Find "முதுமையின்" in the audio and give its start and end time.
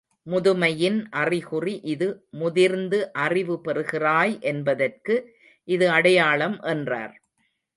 0.27-0.97